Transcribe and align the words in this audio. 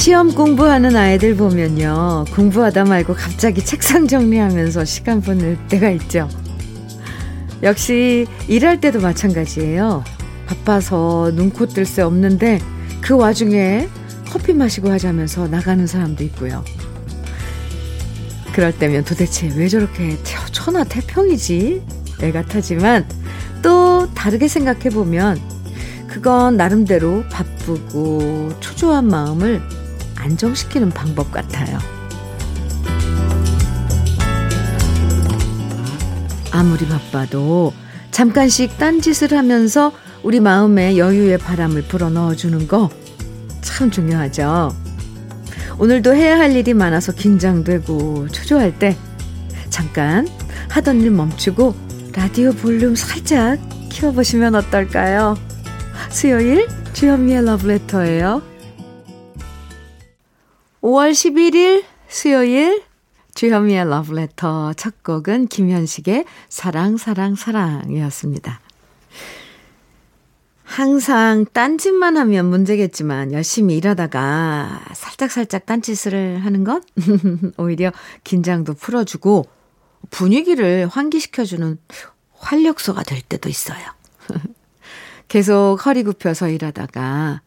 시험 0.00 0.34
공부하는 0.34 0.96
아이들 0.96 1.36
보면요. 1.36 2.24
공부하다 2.34 2.86
말고 2.86 3.12
갑자기 3.12 3.62
책상 3.62 4.06
정리하면서 4.06 4.86
시간 4.86 5.20
보낼 5.20 5.58
때가 5.68 5.90
있죠. 5.90 6.26
역시 7.62 8.26
일할 8.48 8.80
때도 8.80 9.00
마찬가지예요. 9.00 10.02
바빠서 10.46 11.30
눈코 11.34 11.66
뜰 11.66 11.84
새 11.84 12.00
없는데 12.00 12.60
그 13.02 13.14
와중에 13.14 13.90
커피 14.30 14.54
마시고 14.54 14.90
하자면서 14.90 15.48
나가는 15.48 15.86
사람도 15.86 16.24
있고요. 16.24 16.64
그럴 18.54 18.72
때면 18.72 19.04
도대체 19.04 19.52
왜 19.54 19.68
저렇게 19.68 20.16
천하 20.50 20.82
태평이지? 20.82 21.82
애 22.22 22.32
같아지만 22.32 23.06
또 23.60 24.08
다르게 24.14 24.48
생각해 24.48 24.88
보면 24.88 25.38
그건 26.08 26.56
나름대로 26.56 27.22
바쁘고 27.30 28.54
초조한 28.60 29.06
마음을 29.06 29.60
안정시키는 30.20 30.90
방법 30.90 31.32
같아요. 31.32 31.78
아무리 36.52 36.86
바빠도 36.86 37.72
잠깐씩 38.10 38.76
딴짓을 38.78 39.36
하면서 39.36 39.92
우리 40.22 40.40
마음에 40.40 40.96
여유의 40.96 41.38
바람을 41.38 41.82
불어 41.82 42.10
넣어주는 42.10 42.68
거 42.68 42.90
참 43.80 43.90
중요하죠. 43.90 44.76
오늘도 45.78 46.14
해야 46.14 46.38
할 46.38 46.54
일이 46.54 46.74
많아서 46.74 47.12
긴장되고 47.12 48.28
초조할 48.28 48.78
때 48.78 48.94
잠깐 49.70 50.28
하던 50.68 51.00
일 51.00 51.10
멈추고 51.10 51.74
라디오 52.12 52.52
볼륨 52.52 52.94
살짝 52.94 53.58
키워보시면 53.88 54.54
어떨까요? 54.54 55.38
수요일 56.10 56.68
주현미의 56.92 57.46
러브레터예요. 57.46 58.42
5월 60.82 61.12
11일 61.12 61.84
수요일 62.08 62.82
주현미의 63.34 63.88
러브레터 63.88 64.72
첫 64.74 65.02
곡은 65.02 65.48
김현식의 65.48 66.24
사랑 66.48 66.96
사랑 66.96 67.34
사랑이었습니다. 67.34 68.60
항상 70.64 71.44
딴짓만 71.52 72.16
하면 72.16 72.46
문제겠지만 72.46 73.32
열심히 73.32 73.76
일하다가 73.76 74.84
살짝살짝 74.94 75.66
딴짓을 75.66 76.44
하는 76.44 76.64
것 76.64 76.82
오히려 77.58 77.92
긴장도 78.24 78.74
풀어주고 78.74 79.46
분위기를 80.10 80.88
환기시켜주는 80.90 81.78
활력소가 82.32 83.02
될 83.02 83.20
때도 83.20 83.48
있어요. 83.48 83.84
계속 85.28 85.78
허리 85.84 86.04
굽혀서 86.04 86.48
일하다가 86.48 87.42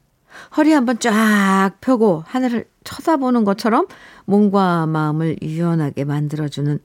허리 0.55 0.71
한번 0.71 0.99
쫙 0.99 1.71
펴고 1.81 2.23
하늘을 2.27 2.65
쳐다보는 2.83 3.43
것처럼 3.43 3.87
몸과 4.25 4.85
마음을 4.85 5.37
유연하게 5.41 6.03
만들어주는 6.03 6.79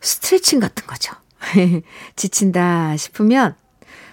스트레칭 0.00 0.60
같은 0.60 0.86
거죠. 0.86 1.14
지친다 2.16 2.96
싶으면 2.96 3.54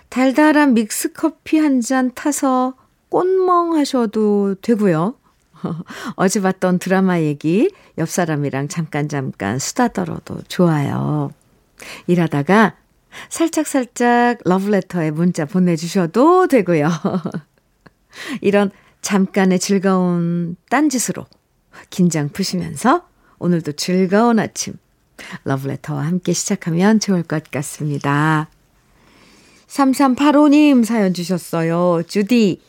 달달한 0.10 0.74
믹스 0.74 1.14
커피 1.14 1.58
한 1.58 1.82
잔 1.82 2.12
타서 2.14 2.76
꽃멍 3.10 3.76
하셔도 3.76 4.56
되고요. 4.62 5.16
어제 6.16 6.42
봤던 6.42 6.80
드라마 6.80 7.20
얘기 7.20 7.72
옆 7.98 8.10
사람이랑 8.10 8.67
잠깐 8.67 9.10
잠깐 9.10 9.60
수다 9.60 9.90
떨어도 9.90 10.40
좋아요. 10.48 11.32
일하다가 12.08 12.76
살짝살짝 13.30 14.40
러브레터에 14.45 15.11
문자 15.11 15.45
보내주셔도 15.45 16.48
되고요. 16.48 16.90
이런 18.42 18.72
잠깐의 19.02 19.60
즐거운 19.60 20.56
딴짓으로 20.70 21.26
긴장 21.90 22.30
푸시면서 22.30 23.08
오늘도 23.40 23.74
즐거운 23.74 24.40
아침 24.40 24.74
러브레터와 25.44 26.06
함께 26.06 26.34
시작하면 26.34 27.00
좋을 27.00 27.24
것 27.24 27.50
같습니다. 27.52 28.50
3385님 29.68 30.86
사연 30.86 31.14
주셨어요. 31.14 32.02
주디, 32.08 32.62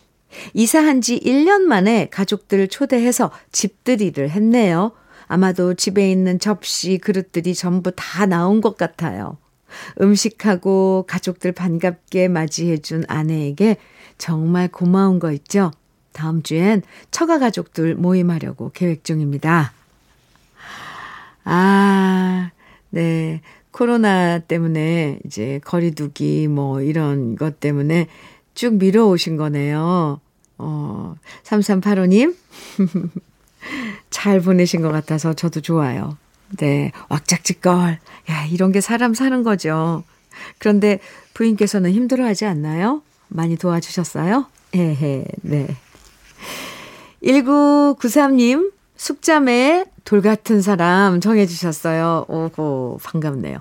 이사한 0.54 1.00
지 1.00 1.18
1년 1.20 1.62
만에 1.62 2.08
가족들 2.10 2.68
초대해서 2.68 3.30
집들이를 3.52 4.30
했네요. 4.30 4.92
아마도 5.26 5.74
집에 5.74 6.10
있는 6.10 6.38
접시, 6.38 6.98
그릇들이 6.98 7.54
전부 7.54 7.92
다 7.94 8.26
나온 8.26 8.60
것 8.60 8.76
같아요. 8.76 9.38
음식하고 10.00 11.04
가족들 11.06 11.52
반갑게 11.52 12.28
맞이해준 12.28 13.04
아내에게 13.06 13.76
정말 14.16 14.68
고마운 14.68 15.18
거 15.18 15.30
있죠? 15.32 15.70
다음 16.18 16.42
주엔 16.42 16.82
처가 17.12 17.38
가족들 17.38 17.94
모임하려고 17.94 18.72
계획 18.74 19.04
중입니다. 19.04 19.72
아, 21.44 22.50
네. 22.90 23.40
코로나 23.70 24.40
때문에 24.40 25.20
이제 25.24 25.60
거리두기 25.64 26.48
뭐 26.48 26.82
이런 26.82 27.36
것 27.36 27.60
때문에 27.60 28.08
쭉 28.54 28.74
미뤄오신 28.74 29.36
거네요. 29.36 30.20
어, 30.58 31.14
3385님. 31.44 32.34
잘 34.10 34.40
보내신 34.40 34.82
것 34.82 34.90
같아서 34.90 35.34
저도 35.34 35.60
좋아요. 35.60 36.16
네. 36.58 36.90
왁작지껄. 37.08 37.98
야, 38.30 38.44
이런 38.46 38.72
게 38.72 38.80
사람 38.80 39.14
사는 39.14 39.44
거죠. 39.44 40.02
그런데 40.58 40.98
부인께서는 41.34 41.92
힘들어 41.92 42.24
하지 42.24 42.44
않나요? 42.44 43.02
많이 43.28 43.56
도와주셨어요? 43.56 44.46
에헤, 44.74 45.24
네. 45.42 45.68
1993님, 47.22 48.72
숙자매의 48.96 49.86
돌 50.04 50.22
같은 50.22 50.62
사람 50.62 51.20
정해주셨어요. 51.20 52.26
오고, 52.28 53.00
반갑네요. 53.02 53.58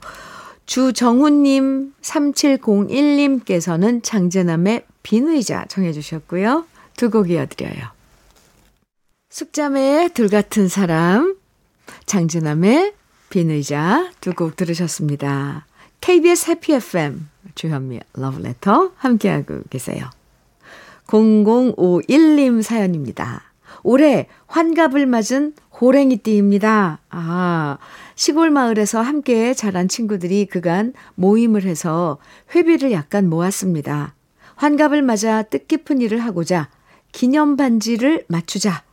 주정훈님, 0.66 1.94
3701님께서는 2.02 4.04
장재남의 4.04 4.86
빈 5.04 5.30
의자 5.30 5.66
정해주셨고요. 5.70 6.66
두 6.98 7.10
곡 7.10 7.30
이어드려요. 7.30 7.88
숙자매의 9.30 10.10
돌 10.14 10.30
같은 10.30 10.68
사람, 10.68 11.36
장재남의 12.06 12.94
빈 13.30 13.52
의자 13.52 14.12
두 14.22 14.34
곡 14.34 14.56
들으셨습니다. 14.56 15.66
KBS 16.02 16.52
해피 16.52 16.74
FM 16.74 17.28
주현미 17.56 18.00
러브레터 18.14 18.92
함께하고 18.98 19.62
계세요. 19.70 20.10
0051님 21.08 22.62
사연입니다. 22.62 23.47
올해 23.84 24.28
환갑을 24.48 25.06
맞은 25.06 25.54
호랭이띠입니다. 25.80 27.00
아, 27.10 27.78
시골 28.16 28.50
마을에서 28.50 29.02
함께 29.02 29.54
자란 29.54 29.88
친구들이 29.88 30.48
그간 30.48 30.94
모임을 31.16 31.64
해서 31.64 32.18
회비를 32.56 32.92
약간 32.92 33.30
모았습니다. 33.30 34.16
환갑을 34.56 35.04
맞아 35.04 35.44
뜻깊은 35.44 36.02
일을 36.02 36.20
하고자 36.20 36.70
기념 37.12 37.58
반지를 37.58 38.26
맞추자, 38.28 38.84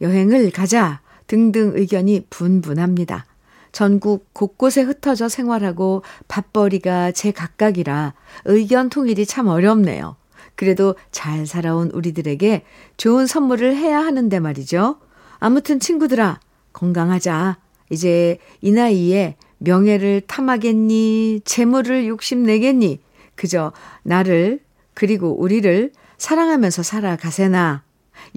여행을 0.00 0.50
가자 0.50 1.00
등등 1.26 1.72
의견이 1.74 2.26
분분합니다. 2.30 3.26
전국 3.72 4.32
곳곳에 4.34 4.82
흩어져 4.82 5.28
생활하고 5.28 6.02
밥벌이가 6.28 7.12
제각각이라 7.12 8.14
의견 8.44 8.90
통일이 8.90 9.26
참 9.26 9.48
어렵네요. 9.48 10.16
그래도 10.54 10.94
잘 11.10 11.46
살아온 11.46 11.90
우리들에게 11.92 12.64
좋은 12.96 13.26
선물을 13.26 13.76
해야 13.76 14.00
하는데 14.00 14.38
말이죠. 14.38 14.98
아무튼 15.38 15.80
친구들아, 15.80 16.40
건강하자. 16.72 17.58
이제 17.90 18.38
이 18.60 18.72
나이에 18.72 19.36
명예를 19.58 20.22
탐하겠니? 20.26 21.40
재물을 21.44 22.06
욕심내겠니? 22.06 23.00
그저 23.34 23.72
나를, 24.02 24.60
그리고 24.94 25.40
우리를 25.40 25.92
사랑하면서 26.18 26.82
살아가세나. 26.82 27.82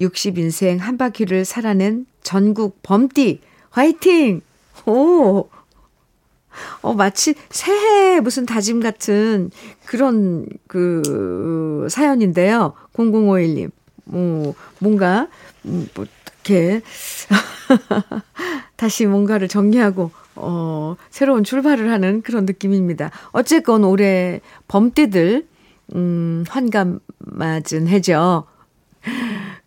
60인생 0.00 0.78
한 0.78 0.98
바퀴를 0.98 1.44
살아낸 1.44 2.06
전국 2.22 2.82
범띠, 2.82 3.40
화이팅! 3.70 4.40
오! 4.86 5.48
어, 6.82 6.94
마치 6.94 7.34
새해 7.50 8.20
무슨 8.20 8.46
다짐 8.46 8.80
같은 8.80 9.50
그런 9.84 10.46
그 10.66 11.86
사연인데요. 11.90 12.74
0051님. 12.94 13.70
어, 14.08 14.54
뭔가, 14.78 15.28
음, 15.64 15.88
뭐, 15.94 16.06
이렇게, 16.44 16.80
다시 18.76 19.06
뭔가를 19.06 19.48
정리하고, 19.48 20.12
어, 20.36 20.96
새로운 21.10 21.42
출발을 21.44 21.90
하는 21.90 22.22
그런 22.22 22.46
느낌입니다. 22.46 23.10
어쨌건 23.32 23.84
올해 23.84 24.40
범띠들, 24.68 25.46
음, 25.94 26.44
환감 26.48 27.00
맞은 27.18 27.88
해죠. 27.88 28.44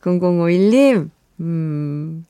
0051님, 0.02 1.10
음, 1.42 2.26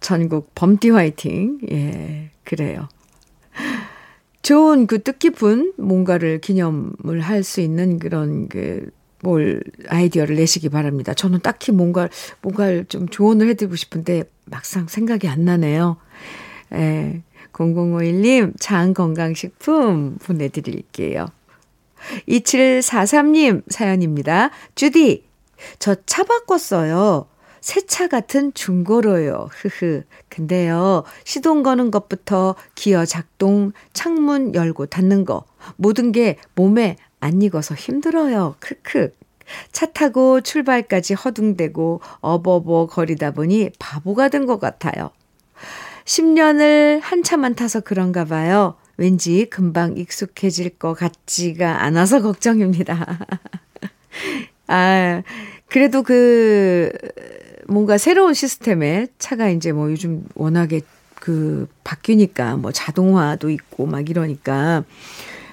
전국 0.00 0.54
범띠 0.54 0.90
화이팅. 0.90 1.58
예, 1.70 2.30
그래요. 2.44 2.88
좋은 4.46 4.86
그 4.86 5.02
뜻깊은 5.02 5.74
뭔가를 5.76 6.40
기념을 6.40 7.20
할 7.20 7.42
수 7.42 7.60
있는 7.60 7.98
그런 7.98 8.48
그 8.48 8.90
뭘 9.22 9.62
아이디어를 9.88 10.36
내시기 10.36 10.68
바랍니다. 10.68 11.14
저는 11.14 11.40
딱히 11.42 11.72
뭔가, 11.72 12.08
뭔가를 12.42 12.84
좀 12.84 13.08
조언을 13.08 13.48
해드리고 13.48 13.74
싶은데 13.74 14.24
막상 14.44 14.86
생각이 14.86 15.26
안 15.26 15.44
나네요. 15.44 15.96
에, 16.72 17.22
0051님, 17.52 18.52
장 18.60 18.92
건강식품 18.94 20.18
보내드릴게요. 20.18 21.26
2743님 22.28 23.62
사연입니다. 23.68 24.50
주디, 24.74 25.24
저 25.78 25.96
차 26.06 26.22
바꿨어요. 26.22 27.26
새차 27.70 28.06
같은 28.06 28.54
중고로요. 28.54 29.48
흐흐. 29.50 30.04
근데요, 30.28 31.02
시동 31.24 31.64
거는 31.64 31.90
것부터 31.90 32.54
기어 32.76 33.04
작동, 33.04 33.72
창문 33.92 34.54
열고 34.54 34.86
닫는 34.86 35.24
거, 35.24 35.42
모든 35.74 36.12
게 36.12 36.36
몸에 36.54 36.96
안 37.18 37.42
익어서 37.42 37.74
힘들어요. 37.74 38.54
크크. 38.60 39.12
차 39.72 39.86
타고 39.86 40.40
출발까지 40.42 41.14
허둥대고 41.14 42.02
어버버 42.20 42.86
거리다 42.86 43.32
보니 43.32 43.70
바보가 43.80 44.28
된 44.28 44.46
것 44.46 44.60
같아요. 44.60 45.10
10년을 46.04 47.00
한차만 47.02 47.56
타서 47.56 47.80
그런가 47.80 48.24
봐요. 48.24 48.76
왠지 48.96 49.46
금방 49.50 49.96
익숙해질 49.96 50.78
것 50.78 50.94
같지가 50.94 51.82
않아서 51.82 52.22
걱정입니다. 52.22 53.18
아, 54.68 55.22
그래도 55.68 56.02
그, 56.04 56.92
뭔가 57.68 57.98
새로운 57.98 58.34
시스템에 58.34 59.08
차가 59.18 59.48
이제 59.48 59.72
뭐 59.72 59.90
요즘 59.90 60.24
워낙에 60.34 60.82
그 61.14 61.68
바뀌니까 61.84 62.56
뭐 62.56 62.70
자동화도 62.72 63.50
있고 63.50 63.86
막 63.86 64.08
이러니까 64.08 64.84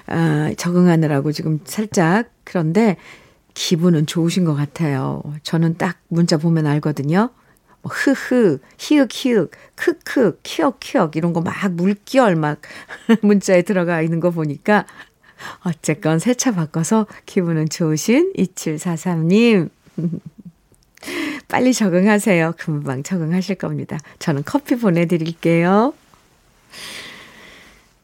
아, 0.06 0.52
적응하느라고 0.56 1.32
지금 1.32 1.60
살짝 1.64 2.30
그런데 2.44 2.96
기분은 3.54 4.06
좋으신 4.06 4.44
것 4.44 4.54
같아요. 4.54 5.22
저는 5.42 5.76
딱 5.78 5.98
문자 6.08 6.36
보면 6.36 6.66
알거든요. 6.66 7.30
뭐 7.82 7.92
흐흐, 7.92 8.58
히읗, 8.78 9.08
히읗, 9.12 9.50
크크, 9.76 10.40
키역, 10.42 10.80
키역 10.80 11.16
이런 11.16 11.32
거 11.32 11.40
막 11.40 11.54
물결 11.72 12.36
막 12.36 12.60
문자에 13.22 13.62
들어가 13.62 14.02
있는 14.02 14.20
거 14.20 14.30
보니까 14.30 14.86
어쨌건 15.64 16.18
새 16.18 16.34
차 16.34 16.52
바꿔서 16.52 17.06
기분은 17.26 17.68
좋으신 17.68 18.32
2743님. 18.36 19.68
빨리 21.48 21.72
적응하세요. 21.72 22.54
금방 22.58 23.02
적응하실 23.02 23.56
겁니다. 23.56 23.98
저는 24.18 24.42
커피 24.44 24.76
보내드릴게요. 24.76 25.92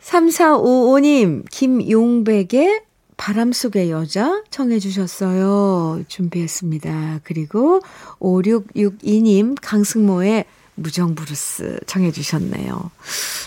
3455님, 0.02 1.44
김용백의 1.50 2.82
바람 3.16 3.52
속의 3.52 3.90
여자 3.90 4.42
청해 4.50 4.78
주셨어요. 4.78 6.02
준비했습니다. 6.08 7.20
그리고 7.22 7.80
5662님 8.20 9.56
강승모의 9.60 10.46
무정브루스 10.74 11.80
청해 11.86 12.12
주셨네요. 12.12 12.90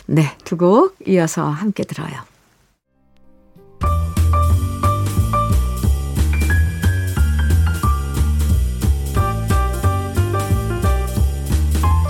네, 0.06 0.38
두 0.46 0.58
곡 0.58 0.96
이어서 1.08 1.46
함께 1.50 1.84
들어요. 1.84 2.14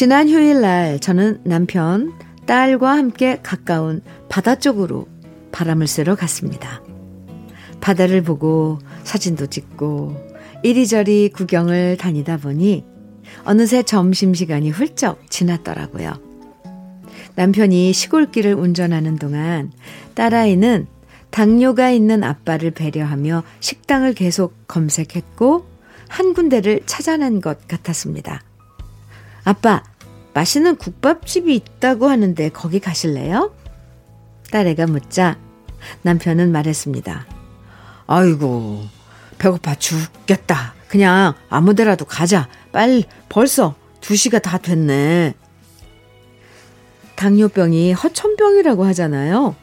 지난 0.00 0.30
휴일 0.30 0.62
날 0.62 0.98
저는 0.98 1.42
남편, 1.44 2.14
딸과 2.46 2.90
함께 2.90 3.38
가까운 3.42 4.00
바다 4.30 4.54
쪽으로 4.54 5.06
바람을 5.52 5.86
쐬러 5.86 6.14
갔습니다. 6.14 6.82
바다를 7.82 8.22
보고 8.22 8.78
사진도 9.04 9.44
찍고 9.44 10.16
이리저리 10.62 11.28
구경을 11.34 11.98
다니다 11.98 12.38
보니 12.38 12.82
어느새 13.44 13.82
점심시간이 13.82 14.70
훌쩍 14.70 15.30
지났더라고요. 15.30 16.14
남편이 17.34 17.92
시골길을 17.92 18.54
운전하는 18.54 19.16
동안 19.16 19.70
딸아이는 20.14 20.86
당뇨가 21.28 21.90
있는 21.90 22.24
아빠를 22.24 22.70
배려하며 22.70 23.42
식당을 23.60 24.14
계속 24.14 24.54
검색했고 24.66 25.66
한 26.08 26.32
군데를 26.32 26.80
찾아낸 26.86 27.42
것 27.42 27.68
같았습니다. 27.68 28.40
아빠, 29.44 29.82
맛있는 30.34 30.76
국밥집이 30.76 31.54
있다고 31.54 32.08
하는데 32.08 32.48
거기 32.50 32.80
가실래요? 32.80 33.54
딸애가 34.50 34.86
묻자 34.86 35.38
남편은 36.02 36.52
말했습니다. 36.52 37.26
아이고, 38.06 38.82
배고파 39.38 39.74
죽겠다. 39.76 40.74
그냥 40.88 41.34
아무 41.48 41.74
데라도 41.74 42.04
가자. 42.04 42.48
빨리 42.72 43.04
벌써 43.28 43.74
2시가 44.00 44.42
다 44.42 44.58
됐네. 44.58 45.34
당뇨병이 47.16 47.92
허천병이라고 47.92 48.84
하잖아요. 48.86 49.54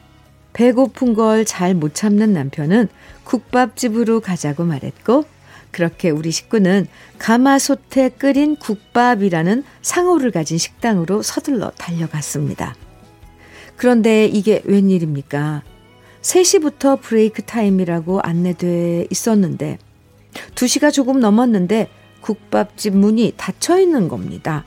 배고픈 0.52 1.14
걸 1.14 1.44
잘 1.44 1.74
못 1.74 1.94
참는 1.94 2.32
남편은 2.32 2.88
국밥집으로 3.24 4.20
가자고 4.20 4.64
말했고, 4.64 5.24
그렇게 5.70 6.10
우리 6.10 6.30
식구는 6.30 6.86
가마솥에 7.18 8.10
끓인 8.10 8.56
국밥이라는 8.56 9.64
상호를 9.82 10.30
가진 10.30 10.58
식당으로 10.58 11.22
서둘러 11.22 11.70
달려갔습니다. 11.78 12.74
그런데 13.76 14.26
이게 14.26 14.62
웬일입니까? 14.64 15.62
3시부터 16.22 17.00
break 17.00 17.42
time이라고 17.42 18.20
안내돼 18.20 19.06
있었는데, 19.10 19.78
2시가 20.54 20.92
조금 20.92 21.20
넘었는데 21.20 21.88
국밥집 22.20 22.96
문이 22.96 23.34
닫혀 23.36 23.78
있는 23.78 24.08
겁니다. 24.08 24.64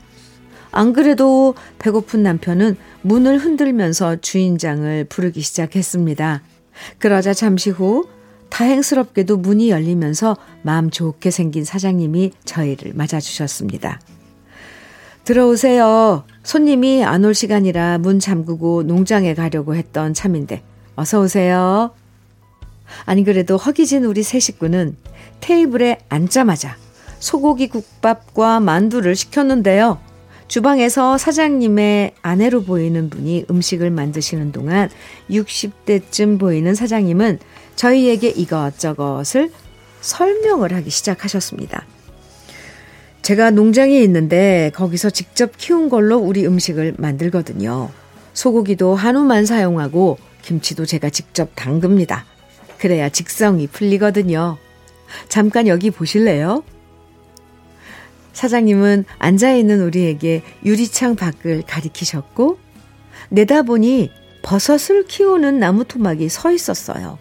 안 0.70 0.94
그래도 0.94 1.54
배고픈 1.78 2.22
남편은 2.22 2.76
문을 3.02 3.38
흔들면서 3.38 4.16
주인장을 4.16 5.04
부르기 5.04 5.42
시작했습니다. 5.42 6.42
그러자 6.98 7.34
잠시 7.34 7.68
후 7.68 8.08
다행스럽게도 8.52 9.38
문이 9.38 9.70
열리면서 9.70 10.36
마음 10.60 10.90
좋게 10.90 11.30
생긴 11.30 11.64
사장님이 11.64 12.32
저희를 12.44 12.92
맞아주셨습니다. 12.94 13.98
들어오세요. 15.24 16.24
손님이 16.42 17.02
안 17.02 17.24
올 17.24 17.32
시간이라 17.32 17.98
문 17.98 18.18
잠그고 18.18 18.82
농장에 18.82 19.34
가려고 19.34 19.74
했던 19.74 20.12
참인데 20.12 20.62
어서 20.96 21.20
오세요. 21.22 21.92
아니 23.06 23.24
그래도 23.24 23.56
허기진 23.56 24.04
우리 24.04 24.22
세 24.22 24.38
식구는 24.38 24.96
테이블에 25.40 26.00
앉자마자 26.10 26.76
소고기 27.20 27.68
국밥과 27.68 28.60
만두를 28.60 29.16
시켰는데요. 29.16 29.98
주방에서 30.52 31.16
사장님의 31.16 32.12
아내로 32.20 32.64
보이는 32.64 33.08
분이 33.08 33.46
음식을 33.50 33.90
만드시는 33.90 34.52
동안 34.52 34.90
60대쯤 35.30 36.38
보이는 36.38 36.74
사장님은 36.74 37.38
저희에게 37.74 38.28
이것저것을 38.28 39.50
설명을 40.02 40.74
하기 40.74 40.90
시작하셨습니다. 40.90 41.86
제가 43.22 43.50
농장에 43.50 43.98
있는데 44.02 44.70
거기서 44.74 45.08
직접 45.08 45.56
키운 45.56 45.88
걸로 45.88 46.18
우리 46.18 46.46
음식을 46.46 46.96
만들거든요. 46.98 47.88
소고기도 48.34 48.94
한우만 48.94 49.46
사용하고 49.46 50.18
김치도 50.42 50.84
제가 50.84 51.08
직접 51.08 51.48
담급니다. 51.54 52.26
그래야 52.76 53.08
직성이 53.08 53.66
풀리거든요. 53.68 54.58
잠깐 55.30 55.66
여기 55.66 55.90
보실래요? 55.90 56.62
사장님은 58.32 59.04
앉아있는 59.18 59.82
우리에게 59.82 60.42
유리창 60.64 61.16
밖을 61.16 61.62
가리키셨고, 61.66 62.58
내다보니 63.28 64.10
버섯을 64.42 65.04
키우는 65.06 65.58
나무 65.58 65.84
토막이 65.84 66.28
서 66.28 66.50
있었어요. 66.50 67.18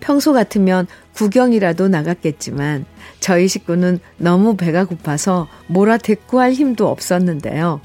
평소 0.00 0.32
같으면 0.32 0.86
구경이라도 1.14 1.88
나갔겠지만, 1.88 2.84
저희 3.20 3.48
식구는 3.48 4.00
너무 4.18 4.56
배가 4.56 4.84
고파서 4.84 5.48
몰아 5.68 5.98
대꾸 5.98 6.40
할 6.40 6.52
힘도 6.52 6.88
없었는데요. 6.88 7.80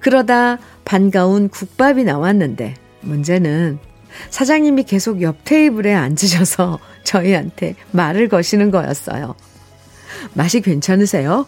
그러다 0.00 0.58
반가운 0.84 1.48
국밥이 1.48 2.04
나왔는데, 2.04 2.74
문제는 3.00 3.78
사장님이 4.30 4.84
계속 4.84 5.22
옆 5.22 5.44
테이블에 5.44 5.94
앉으셔서 5.94 6.78
저희한테 7.04 7.74
말을 7.92 8.28
거시는 8.28 8.70
거였어요. 8.70 9.34
맛이 10.34 10.60
괜찮으세요? 10.60 11.46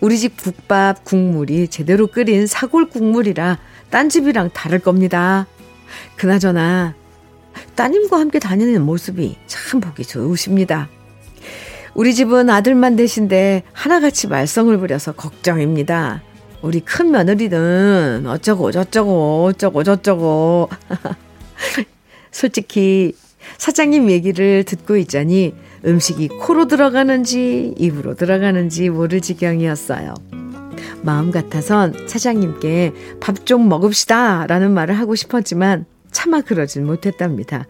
우리 0.00 0.18
집 0.18 0.36
국밥 0.36 1.04
국물이 1.04 1.68
제대로 1.68 2.06
끓인 2.06 2.46
사골 2.46 2.88
국물이라 2.90 3.58
딴 3.90 4.08
집이랑 4.08 4.50
다를 4.52 4.78
겁니다. 4.78 5.46
그나저나 6.16 6.94
따님과 7.74 8.18
함께 8.18 8.38
다니는 8.38 8.82
모습이 8.82 9.36
참 9.46 9.80
보기 9.80 10.04
좋으십니다. 10.04 10.88
우리 11.94 12.14
집은 12.14 12.50
아들만 12.50 12.96
되신데 12.96 13.62
하나같이 13.72 14.26
말썽을 14.26 14.78
부려서 14.78 15.12
걱정입니다. 15.12 16.22
우리 16.60 16.80
큰 16.80 17.10
며느리는 17.10 18.24
어쩌고 18.26 18.72
저쩌고 18.72 19.44
어쩌고 19.44 19.84
저쩌고 19.84 20.70
솔직히 22.32 23.14
사장님 23.58 24.10
얘기를 24.10 24.64
듣고 24.64 24.96
있자니 24.96 25.54
음식이 25.86 26.28
코로 26.28 26.66
들어가는지 26.66 27.74
입으로 27.78 28.14
들어가는지 28.14 28.88
모를 28.88 29.20
지경이었어요. 29.20 30.14
마음 31.02 31.30
같아선 31.30 32.08
사장님께 32.08 32.92
밥 33.20 33.44
좀 33.44 33.68
먹읍시다 33.68 34.46
라는 34.46 34.72
말을 34.72 34.98
하고 34.98 35.14
싶었지만 35.14 35.84
차마 36.10 36.40
그러진 36.40 36.86
못했답니다. 36.86 37.66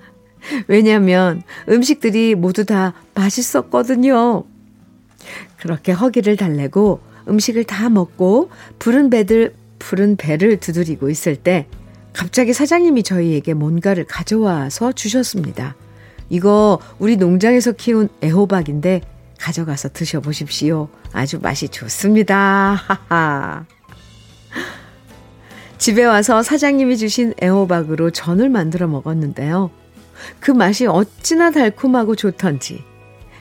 왜냐하면 0.68 1.42
음식들이 1.68 2.34
모두 2.34 2.64
다 2.64 2.92
맛있었거든요. 3.14 4.44
그렇게 5.58 5.92
허기를 5.92 6.36
달래고 6.36 7.00
음식을 7.28 7.64
다 7.64 7.88
먹고 7.88 8.50
부른 8.78 9.10
배들, 9.10 9.54
부른 9.78 10.16
배를 10.16 10.58
두드리고 10.58 11.10
있을 11.10 11.34
때 11.36 11.66
갑자기 12.12 12.52
사장님이 12.52 13.02
저희에게 13.02 13.54
뭔가를 13.54 14.04
가져와서 14.04 14.92
주셨습니다. 14.92 15.74
이거 16.28 16.78
우리 16.98 17.16
농장에서 17.16 17.72
키운 17.72 18.08
애호박인데 18.22 19.02
가져가서 19.38 19.90
드셔보십시오. 19.92 20.88
아주 21.12 21.38
맛이 21.40 21.68
좋습니다. 21.68 22.74
하하. 22.74 23.66
집에 25.78 26.04
와서 26.04 26.42
사장님이 26.42 26.96
주신 26.96 27.34
애호박으로 27.42 28.10
전을 28.10 28.48
만들어 28.48 28.86
먹었는데요. 28.86 29.70
그 30.40 30.50
맛이 30.50 30.86
어찌나 30.86 31.50
달콤하고 31.50 32.16
좋던지. 32.16 32.82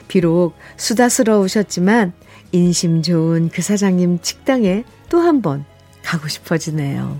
비록 0.08 0.54
수다스러우셨지만 0.76 2.12
인심 2.52 3.02
좋은 3.02 3.48
그 3.48 3.62
사장님 3.62 4.18
식당에 4.22 4.84
또 5.08 5.20
한 5.20 5.40
번 5.40 5.64
가고 6.02 6.28
싶어지네요. 6.28 7.18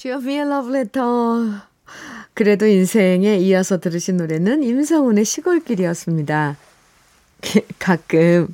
주여미의 0.00 0.48
러브레터. 0.48 1.60
그래도 2.32 2.66
인생에 2.66 3.36
이어서 3.36 3.80
들으신 3.80 4.16
노래는 4.16 4.62
임성훈의 4.62 5.26
시골길이었습니다. 5.26 6.56
가끔 7.78 8.48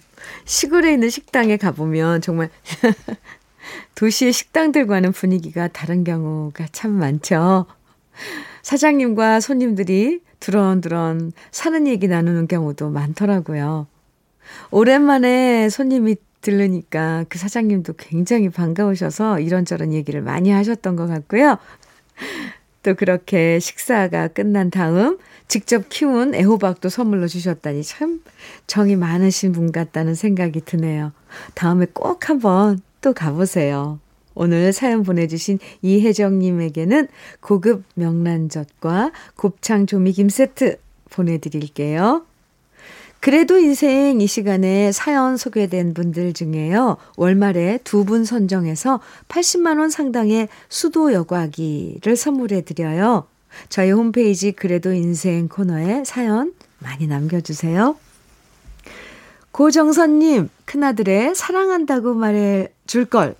시골에 0.44 0.92
있는 0.92 1.08
식당에 1.08 1.56
가보면 1.56 2.20
정말 2.20 2.50
도시의 3.94 4.32
식당들과는 4.32 5.12
분위기가 5.12 5.68
다른 5.68 6.02
경우가 6.02 6.66
참 6.72 6.90
많죠. 6.90 7.66
사장님과 8.62 9.38
손님들이 9.38 10.22
두런두런 10.40 11.30
사는 11.52 11.86
얘기 11.86 12.08
나누는 12.08 12.48
경우도 12.48 12.90
많더라고요. 12.90 13.86
오랜만에 14.72 15.68
손님이 15.68 16.16
들르니까 16.40 17.24
그 17.28 17.38
사장님도 17.38 17.94
굉장히 17.98 18.48
반가우셔서 18.48 19.40
이런저런 19.40 19.92
얘기를 19.92 20.20
많이 20.22 20.50
하셨던 20.50 20.96
것 20.96 21.06
같고요. 21.06 21.58
또 22.82 22.94
그렇게 22.94 23.58
식사가 23.58 24.28
끝난 24.28 24.70
다음 24.70 25.18
직접 25.48 25.88
키운 25.88 26.34
애호박도 26.34 26.88
선물로 26.88 27.26
주셨다니 27.26 27.82
참 27.82 28.22
정이 28.66 28.96
많으신 28.96 29.52
분 29.52 29.72
같다는 29.72 30.14
생각이 30.14 30.60
드네요. 30.64 31.12
다음에 31.54 31.86
꼭 31.92 32.28
한번 32.28 32.80
또 33.00 33.12
가보세요. 33.12 33.98
오늘 34.34 34.72
사연 34.72 35.02
보내주신 35.02 35.58
이혜정님에게는 35.82 37.08
고급 37.40 37.84
명란젓과 37.94 39.12
곱창 39.34 39.86
조미김 39.86 40.28
세트 40.28 40.78
보내드릴게요. 41.10 42.24
그래도 43.26 43.58
인생 43.58 44.20
이 44.20 44.28
시간에 44.28 44.92
사연 44.92 45.36
소개된 45.36 45.94
분들 45.94 46.32
중에요. 46.32 46.96
월말에 47.16 47.80
두 47.82 48.04
분 48.04 48.24
선정해서 48.24 49.00
80만원 49.26 49.90
상당의 49.90 50.46
수도 50.68 51.12
여과기를 51.12 52.14
선물해 52.14 52.60
드려요. 52.60 53.26
저희 53.68 53.90
홈페이지 53.90 54.52
그래도 54.52 54.92
인생 54.92 55.48
코너에 55.48 56.04
사연 56.04 56.52
많이 56.78 57.08
남겨주세요. 57.08 57.96
고정선님, 59.50 60.48
큰아들의 60.64 61.34
사랑한다고 61.34 62.14
말해 62.14 62.68
줄 62.86 63.06
걸 63.06 63.34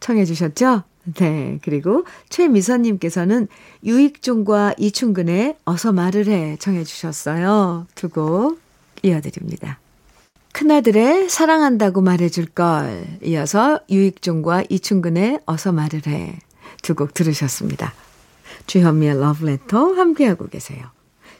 청해 0.00 0.24
주셨죠? 0.24 0.82
네. 1.14 1.60
그리고 1.62 2.04
최미선님께서는 2.28 3.46
유익종과 3.84 4.74
이충근의 4.78 5.58
어서 5.64 5.92
말을 5.92 6.26
해 6.26 6.56
청해 6.58 6.82
주셨어요. 6.82 7.86
두곡 7.94 8.65
이어드립니다. 9.02 9.78
큰아들의 10.52 11.28
사랑한다고 11.28 12.00
말해줄 12.00 12.46
걸 12.46 13.06
이어서 13.22 13.80
유익종과 13.90 14.64
이충근의 14.70 15.40
어서 15.46 15.72
말을 15.72 16.02
해 16.06 16.38
두 16.82 16.94
곡 16.94 17.14
들으셨습니다. 17.14 17.92
주현미의 18.66 19.18
러브레터 19.20 19.94
함께하고 19.94 20.46
계세요. 20.48 20.86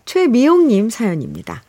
최미용님 0.04 0.90
사연입니다. 0.90 1.62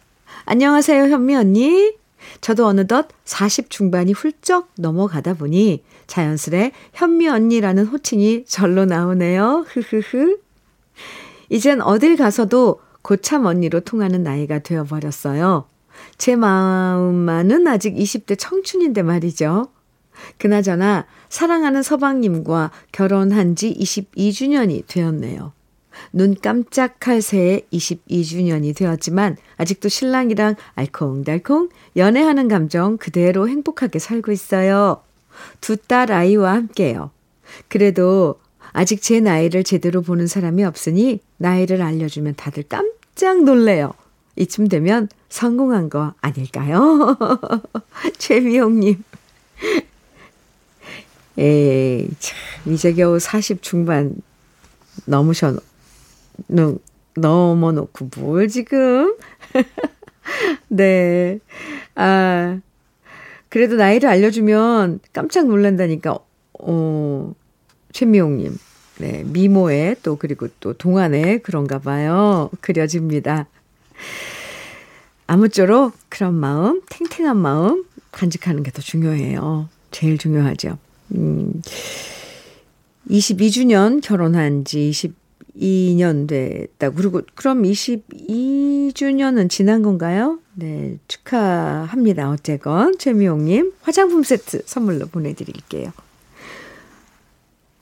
안녕하세요 0.46 1.04
현미 1.10 1.36
언니. 1.36 1.94
저도 2.42 2.66
어느덧 2.66 3.08
40 3.26 3.70
중반이 3.70 4.14
훌쩍 4.14 4.70
넘어가다 4.78 5.36
보니 5.36 5.84
자연스레 6.08 6.72
현미 6.94 7.28
언니라는 7.28 7.86
호칭이 7.86 8.46
절로 8.46 8.86
나오네요. 8.86 9.66
흐흐흐. 9.68 10.40
이젠 11.50 11.82
어딜 11.82 12.18
가서도 12.18 12.82
고참 13.04 13.46
언니로 13.46 13.82
통하는 13.82 14.24
나이가 14.24 14.60
되어버렸어요. 14.60 15.66
제 16.18 16.36
마음만은 16.36 17.68
아직 17.68 17.96
20대 17.96 18.38
청춘인데 18.38 19.04
말이죠. 19.04 19.68
그나저나 20.40 21.06
사랑하는 21.30 21.84
서방님과 21.84 22.72
결혼한 22.92 23.56
지 23.56 23.74
22주년이 23.74 24.88
되었네요. 24.88 25.54
눈 26.14 26.36
깜짝할 26.36 27.22
새에 27.22 27.62
22주년이 27.72 28.76
되었지만 28.76 29.38
아직도 29.58 29.90
신랑이랑 29.90 30.56
알콩달콩 30.76 31.70
연애하는 31.96 32.48
감정 32.48 32.98
그대로 32.98 33.48
행복하게 33.48 34.00
살고 34.00 34.32
있어요. 34.32 35.04
두 35.62 35.78
딸 35.88 36.12
아이와 36.12 36.54
함께요. 36.54 37.12
그래도 37.68 38.40
아직 38.74 39.02
제 39.02 39.20
나이를 39.20 39.64
제대로 39.64 40.02
보는 40.02 40.28
사람이 40.28 40.64
없으니 40.64 41.20
나이를 41.38 41.82
알려주면 41.82 42.36
다들 42.36 42.64
깜짝 42.64 43.44
놀래요. 43.44 43.94
이쯤 44.38 44.68
되면 44.68 45.10
성공한 45.30 45.90
거 45.90 46.14
아닐까요? 46.22 47.18
최미영님. 48.18 49.04
에이, 51.38 52.10
참, 52.20 52.38
이제 52.74 52.94
겨우 52.94 53.20
40 53.20 53.62
중반 53.62 54.16
넘으셔, 55.06 55.56
넘, 56.48 56.80
넘어놓고 57.16 58.10
뭘 58.18 58.48
지금? 58.48 59.16
네. 60.70 61.40
아, 61.96 62.60
그래도 63.50 63.76
나이를 63.76 64.10
알려주면 64.10 65.00
깜짝 65.14 65.48
놀란다니까, 65.48 66.18
어, 66.60 67.34
최미용님. 67.92 68.58
네, 69.00 69.24
미모에 69.26 69.96
또 70.02 70.16
그리고 70.16 70.48
또 70.60 70.74
동안에 70.74 71.38
그런가 71.40 71.78
봐요. 71.78 72.50
그려집니다. 72.62 73.48
아무쪼록 75.28 75.94
그런 76.10 76.34
마음, 76.36 76.82
탱탱한 76.90 77.38
마음 77.38 77.86
간직하는 78.12 78.64
게 78.64 78.72
더 78.72 78.82
중요해요. 78.82 79.70
제일 79.92 80.18
중요하죠. 80.18 80.78
음, 81.16 81.62
22주년 83.10 84.02
결혼한 84.02 84.66
지 84.66 84.92
22년 85.56 86.28
됐다고. 86.28 86.96
그리고 86.96 87.22
그럼 87.36 87.64
22주년은 87.64 89.50
지난 89.50 89.82
건가요? 89.82 90.40
네, 90.56 90.98
축하합니다. 91.08 92.30
어쨌건 92.32 92.98
최미용님 92.98 93.74
화장품 93.82 94.24
세트 94.24 94.64
선물로 94.66 95.08
보내드릴게요. 95.08 95.92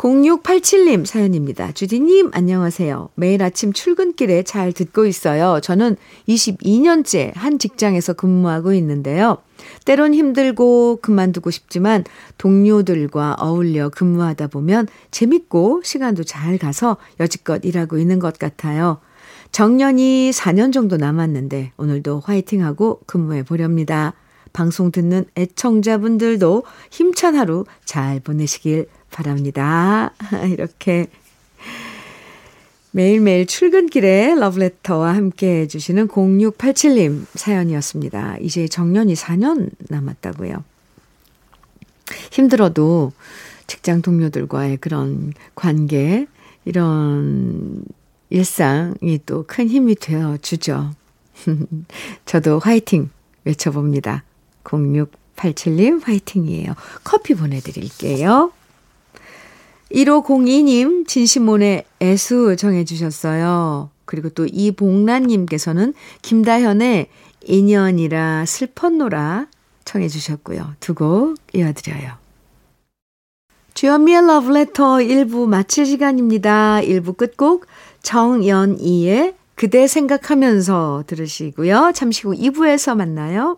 0687님 0.05 1.03
사연입니다. 1.03 1.71
주디님, 1.71 2.29
안녕하세요. 2.31 3.09
매일 3.15 3.41
아침 3.41 3.73
출근길에 3.73 4.43
잘 4.43 4.71
듣고 4.71 5.07
있어요. 5.07 5.59
저는 5.61 5.97
22년째 6.29 7.33
한 7.35 7.57
직장에서 7.57 8.13
근무하고 8.13 8.73
있는데요. 8.73 9.39
때론 9.83 10.13
힘들고 10.13 10.99
그만두고 11.01 11.49
싶지만 11.49 12.03
동료들과 12.37 13.37
어울려 13.39 13.89
근무하다 13.89 14.47
보면 14.47 14.87
재밌고 15.09 15.81
시간도 15.83 16.23
잘 16.23 16.59
가서 16.59 16.97
여지껏 17.19 17.65
일하고 17.65 17.97
있는 17.97 18.19
것 18.19 18.37
같아요. 18.37 18.99
정년이 19.51 20.29
4년 20.31 20.71
정도 20.71 20.97
남았는데 20.97 21.71
오늘도 21.77 22.21
화이팅하고 22.23 22.99
근무해 23.07 23.41
보렵니다. 23.41 24.13
방송 24.53 24.91
듣는 24.91 25.25
애청자분들도 25.35 26.63
힘찬 26.91 27.35
하루 27.35 27.65
잘 27.83 28.19
보내시길 28.19 28.87
바랍니다. 29.15 30.11
이렇게 30.51 31.07
매일매일 32.91 33.45
출근길에 33.45 34.35
러브레터와 34.35 35.15
함께 35.15 35.61
해주시는 35.61 36.07
0687님 36.09 37.25
사연이었습니다. 37.33 38.37
이제 38.41 38.67
정년이 38.67 39.13
4년 39.13 39.69
남았다고요. 39.89 40.63
힘들어도 42.31 43.11
직장 43.67 44.01
동료들과의 44.01 44.77
그런 44.77 45.33
관계, 45.55 46.27
이런 46.65 47.83
일상이 48.29 49.19
또 49.25 49.43
큰 49.47 49.67
힘이 49.67 49.95
되어 49.95 50.37
주죠. 50.41 50.91
저도 52.25 52.59
화이팅 52.59 53.09
외쳐봅니다. 53.45 54.23
0687님 54.63 56.03
화이팅이에요. 56.03 56.73
커피 57.03 57.33
보내드릴게요. 57.35 58.51
1502님 59.95 61.07
진심몬의 61.07 61.85
애수 62.01 62.55
정해주셨어요. 62.57 63.89
그리고 64.05 64.29
또 64.29 64.45
이봉란님께서는 64.45 65.93
김다현의 66.21 67.07
인연이라 67.43 68.45
슬펐노라 68.45 69.47
청해주셨고요. 69.85 70.75
두 70.79 70.93
곡 70.95 71.37
이어드려요. 71.53 72.13
주연미의 73.73 74.25
러브레터 74.27 74.97
1부 74.97 75.47
마칠 75.47 75.85
시간입니다. 75.85 76.79
1부 76.81 77.17
끝곡 77.17 77.65
정연이의 78.03 79.35
그대 79.55 79.87
생각하면서 79.87 81.03
들으시고요. 81.07 81.91
잠시 81.93 82.23
후 82.27 82.33
2부에서 82.33 82.95
만나요. 82.95 83.57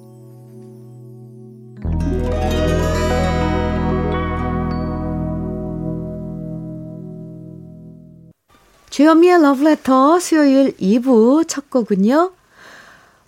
주현미의 9.01 9.41
러브레터 9.41 10.19
수요일 10.19 10.77
2부 10.77 11.47
첫 11.47 11.71
곡은요. 11.71 12.33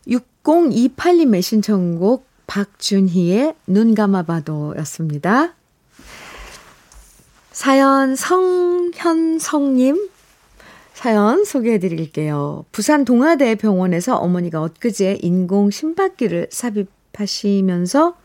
6028님의 0.07 1.41
신청곡 1.41 2.27
박준희의 2.45 3.55
눈 3.65 3.95
감아봐도 3.95 4.75
였습니다. 4.77 5.55
사연 7.51 8.15
성현성님 8.15 10.09
사연 10.93 11.43
소개해 11.43 11.79
드릴게요. 11.79 12.65
부산 12.71 13.03
동아대 13.03 13.55
병원에서 13.55 14.17
어머니가 14.17 14.61
엊그제 14.61 15.21
인공 15.23 15.71
심박기를 15.71 16.49
삽입하시면서 16.51 18.15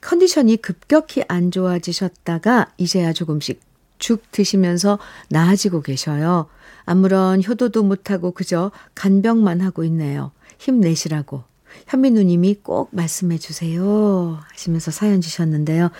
컨디션이 0.00 0.56
급격히 0.56 1.22
안 1.28 1.52
좋아지셨다가 1.52 2.72
이제야 2.76 3.12
조금씩 3.12 3.69
죽 4.00 4.32
드시면서 4.32 4.98
나아지고 5.28 5.82
계셔요. 5.82 6.48
아무런 6.84 7.44
효도도 7.44 7.84
못하고 7.84 8.32
그저 8.32 8.72
간병만 8.96 9.60
하고 9.60 9.84
있네요. 9.84 10.32
힘내시라고. 10.58 11.44
현미 11.86 12.10
누님이 12.10 12.56
꼭 12.62 12.88
말씀해 12.92 13.38
주세요. 13.38 14.40
하시면서 14.50 14.90
사연 14.90 15.20
주셨는데요. 15.20 15.84
하, 15.84 15.90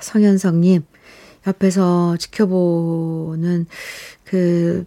성현성님, 0.00 0.82
옆에서 1.46 2.16
지켜보는 2.16 3.66
그, 4.24 4.86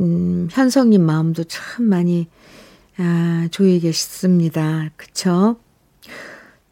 음, 0.00 0.48
현성님 0.50 1.02
마음도 1.02 1.44
참 1.44 1.84
많이, 1.84 2.28
아, 2.96 3.46
조이 3.52 3.78
계십니다. 3.78 4.90
그쵸? 4.96 5.56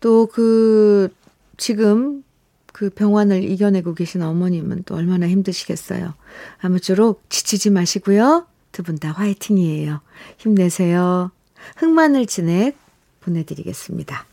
또 0.01 0.27
그, 0.27 1.09
지금 1.57 2.25
그 2.77 2.91
병환을 2.91 3.43
이겨내고 3.43 3.95
계신 3.95 4.21
어머님은 4.21 4.83
또 4.85 4.97
얼마나 4.97 5.27
힘드시겠어요. 5.27 6.13
아무쪼록 6.61 7.23
지치지 7.31 7.71
마시고요. 7.71 8.45
두 8.73 8.83
분 8.83 8.99
다 8.99 9.13
화이팅이에요. 9.13 10.03
힘내세요. 10.37 11.31
흑마늘 11.79 12.27
진액 12.27 12.77
보내드리겠습니다. 13.23 14.27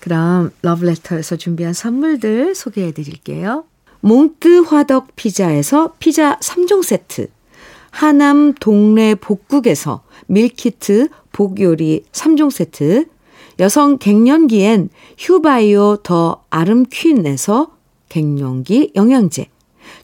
그럼 0.00 0.52
러브레터에서 0.62 1.36
준비한 1.36 1.74
선물들 1.74 2.54
소개해 2.54 2.92
드릴게요. 2.92 3.64
몽뜨 4.00 4.60
화덕 4.60 5.14
피자에서 5.14 5.92
피자 5.98 6.38
3종 6.38 6.82
세트. 6.82 7.26
하남 7.90 8.54
동네 8.54 9.14
복국에서 9.14 10.02
밀키트 10.28 11.10
복요리 11.32 12.06
3종 12.10 12.50
세트. 12.50 13.04
여성 13.60 13.98
갱년기엔 13.98 14.88
휴바이오 15.18 15.98
더 16.02 16.44
아름퀸에서 16.48 17.70
갱년기 18.08 18.92
영양제, 18.96 19.48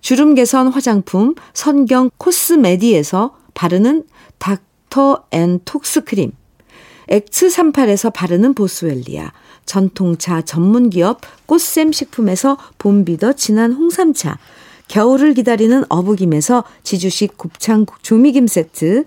주름 0.02 0.34
개선 0.34 0.68
화장품 0.68 1.34
선경 1.54 2.10
코스메디에서 2.18 3.34
바르는 3.54 4.04
닥터 4.38 5.24
앤 5.30 5.60
톡스 5.64 6.04
크림, 6.04 6.32
엑스38에서 7.08 8.12
바르는 8.12 8.52
보스웰리아, 8.52 9.32
전통차 9.64 10.42
전문기업 10.42 11.22
꽃샘 11.46 11.92
식품에서 11.92 12.58
봄비더 12.76 13.32
진한 13.32 13.72
홍삼차, 13.72 14.38
겨울을 14.88 15.32
기다리는 15.32 15.82
어부김에서 15.88 16.62
지주식 16.82 17.38
곱창 17.38 17.86
조미김 18.02 18.48
세트, 18.48 19.06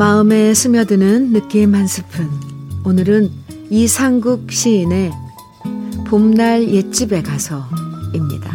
마음에 0.00 0.54
스며드는 0.54 1.34
느낌 1.34 1.74
한 1.74 1.86
스푼. 1.86 2.30
오늘은 2.86 3.30
이상국 3.68 4.50
시인의 4.50 5.10
봄날 6.06 6.66
옛집에 6.70 7.20
가서입니다. 7.20 8.50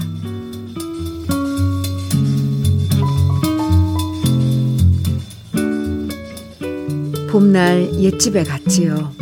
봄날 7.29 7.93
옛집에 7.93 8.43
갔지요. 8.43 9.13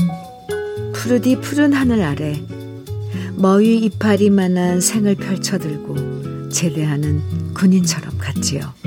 푸르디 0.94 1.42
푸른 1.42 1.74
하늘 1.74 2.04
아래 2.04 2.42
머위 3.36 3.80
이파리만한 3.80 4.80
생을 4.80 5.16
펼쳐들고 5.16 6.48
제대하는 6.48 7.22
군인처럼 7.54 8.18
갔지요. 8.18 8.83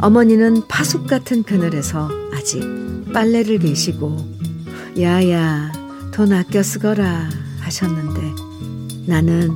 어머니는 0.00 0.68
파숙 0.68 1.06
같은 1.08 1.42
그늘에서 1.42 2.08
아직 2.32 2.62
빨래를 3.12 3.58
계시고 3.58 4.16
야야 5.00 5.72
돈 6.12 6.32
아껴 6.32 6.62
쓰거라 6.62 7.28
하셨는데 7.60 8.20
나는 9.06 9.54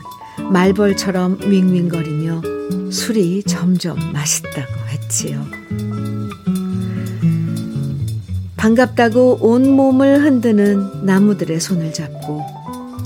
말벌처럼 0.51 1.39
윙윙거리며 1.45 2.43
술이 2.91 3.45
점점 3.45 3.99
맛있다고 4.13 4.73
했지요. 4.89 5.45
반갑다고 8.57 9.39
온몸을 9.41 10.23
흔드는 10.23 11.05
나무들의 11.05 11.61
손을 11.61 11.93
잡고 11.93 12.43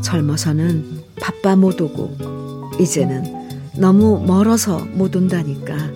젊어서는 0.02 1.02
바빠 1.20 1.56
못 1.56 1.80
오고 1.80 2.72
이제는 2.80 3.24
너무 3.78 4.22
멀어서 4.26 4.78
못 4.92 5.16
온다니까. 5.16 5.95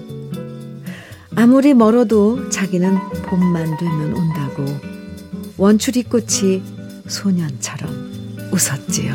아무리 1.41 1.73
멀어도 1.73 2.51
자기는 2.51 2.99
봄만 3.25 3.79
되면 3.79 4.13
온다고 4.13 4.63
원추리 5.57 6.03
꽃이 6.03 6.63
소년처럼 7.09 8.51
웃었지요. 8.53 9.15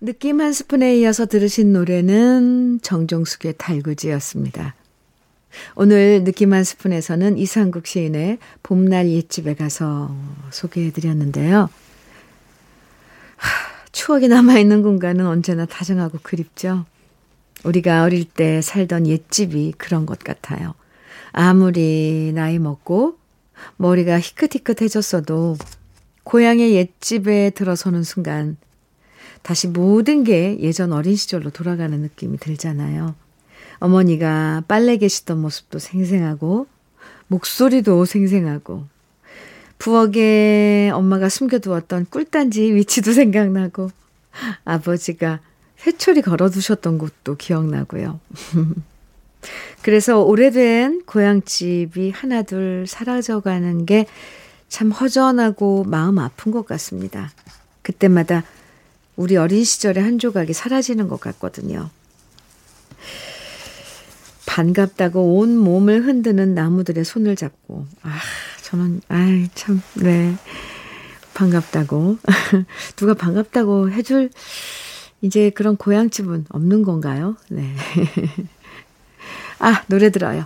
느낌 0.00 0.40
한 0.40 0.52
스푼에 0.52 0.96
이어서 0.98 1.26
들으신 1.26 1.72
노래는 1.72 2.80
정종숙의 2.82 3.54
달구지였습니다. 3.56 4.74
오늘 5.74 6.24
느낌 6.24 6.52
한 6.52 6.64
스푼에서는 6.64 7.38
이상국 7.38 7.86
시인의 7.86 8.38
봄날 8.62 9.08
옛집에 9.08 9.54
가서 9.54 10.14
소개해드렸는데요. 10.50 11.68
추억이 13.92 14.28
남아있는 14.28 14.82
공간은 14.82 15.26
언제나 15.26 15.66
다정하고 15.66 16.18
그립죠. 16.22 16.86
우리가 17.64 18.02
어릴 18.02 18.24
때 18.24 18.60
살던 18.60 19.06
옛집이 19.06 19.74
그런 19.78 20.06
것 20.06 20.18
같아요. 20.18 20.74
아무리 21.32 22.32
나이 22.34 22.58
먹고 22.58 23.18
머리가 23.76 24.18
희끗희끗해졌어도 24.18 25.56
고향의 26.24 26.74
옛집에 26.74 27.50
들어서는 27.50 28.02
순간 28.02 28.56
다시 29.42 29.66
모든 29.68 30.24
게 30.24 30.58
예전 30.60 30.92
어린 30.92 31.16
시절로 31.16 31.50
돌아가는 31.50 31.98
느낌이 31.98 32.38
들잖아요. 32.38 33.14
어머니가 33.82 34.64
빨래 34.68 34.96
계시던 34.96 35.40
모습도 35.40 35.78
생생하고, 35.78 36.66
목소리도 37.28 38.04
생생하고, 38.04 38.84
부엌에 39.78 40.90
엄마가 40.90 41.28
숨겨두었던 41.28 42.06
꿀단지 42.10 42.74
위치도 42.74 43.12
생각나고, 43.14 43.90
아버지가 44.64 45.40
회초리 45.86 46.22
걸어두셨던 46.22 46.98
곳도 46.98 47.36
기억나고요. 47.36 48.20
그래서 49.82 50.20
오래된 50.22 51.02
고향집이 51.04 52.10
하나둘 52.10 52.86
사라져가는 52.86 53.86
게 53.86 54.06
참 54.72 54.90
허전하고 54.90 55.84
마음 55.84 56.18
아픈 56.18 56.50
것 56.50 56.64
같습니다. 56.64 57.30
그때마다 57.82 58.42
우리 59.16 59.36
어린 59.36 59.64
시절의 59.64 60.02
한 60.02 60.18
조각이 60.18 60.54
사라지는 60.54 61.08
것 61.08 61.20
같거든요. 61.20 61.90
반갑다고 64.52 65.38
온 65.38 65.56
몸을 65.56 66.04
흔드는 66.04 66.54
나무들의 66.54 67.06
손을 67.06 67.36
잡고, 67.36 67.86
아, 68.02 68.18
저는, 68.60 69.00
아이, 69.08 69.48
참, 69.54 69.80
네. 69.94 70.34
반갑다고. 71.32 72.18
누가 72.96 73.14
반갑다고 73.14 73.90
해줄, 73.92 74.28
이제 75.22 75.48
그런 75.48 75.78
고향집은 75.78 76.48
없는 76.50 76.82
건가요? 76.82 77.34
네. 77.48 77.74
아, 79.58 79.84
노래 79.86 80.10
들어요. 80.10 80.44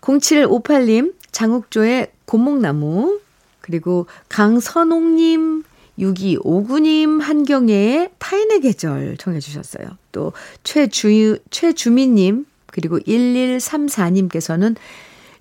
0758님, 0.00 1.14
장욱조의 1.30 2.10
고목나무, 2.24 3.20
그리고 3.60 4.06
강선옥님, 4.30 5.64
6259님 5.98 7.20
한경애의 7.20 8.12
타인의 8.18 8.62
계절 8.62 9.18
청해 9.18 9.40
주셨어요. 9.40 9.98
또 10.10 10.32
최주, 10.64 11.38
최주민님 11.50 12.46
그리고 12.72 12.98
1134님께서는 12.98 14.74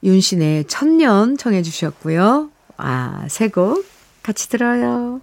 윤신의 0.03 0.65
천년 0.65 1.37
청해 1.37 1.63
주셨고요. 1.63 2.51
아, 2.77 3.25
새 3.29 3.47
곡 3.47 3.83
같이 4.21 4.49
들어요. 4.49 5.21